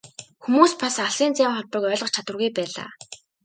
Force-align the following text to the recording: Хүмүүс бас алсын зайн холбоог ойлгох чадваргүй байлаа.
Хүмүүс 0.43 0.73
бас 0.83 0.95
алсын 1.05 1.31
зайн 1.37 1.53
холбоог 1.57 1.83
ойлгох 1.91 2.11
чадваргүй 2.13 2.49
байлаа. 2.57 2.89